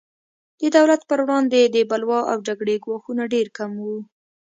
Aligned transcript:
د 0.59 0.61
دولت 0.75 1.01
پر 1.09 1.19
وړاندې 1.25 1.59
د 1.65 1.77
بلوا 1.89 2.19
او 2.31 2.37
جګړې 2.47 2.75
ګواښونه 2.85 3.23
ډېر 3.33 3.47
کم 3.57 3.71
وو. 3.83 3.97